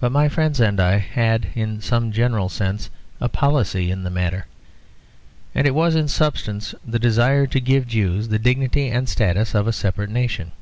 But 0.00 0.12
my 0.12 0.28
friends 0.28 0.60
and 0.60 0.78
I 0.78 0.98
had 0.98 1.46
in 1.54 1.80
some 1.80 2.12
general 2.12 2.50
sense 2.50 2.90
a 3.22 3.28
policy 3.30 3.90
in 3.90 4.02
the 4.02 4.10
matter; 4.10 4.44
and 5.54 5.66
it 5.66 5.74
was 5.74 5.96
in 5.96 6.08
substance 6.08 6.74
the 6.86 6.98
desire 6.98 7.46
to 7.46 7.58
give 7.58 7.86
Jews 7.86 8.28
the 8.28 8.38
dignity 8.38 8.88
and 8.90 9.08
status 9.08 9.54
of 9.54 9.66
a 9.66 9.72
separate 9.72 10.10
nation. 10.10 10.52